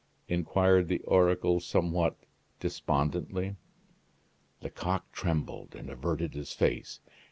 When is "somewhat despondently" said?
1.59-3.55